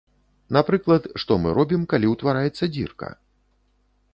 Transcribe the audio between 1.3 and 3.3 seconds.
мы робім, калі ўтвараецца дзірка?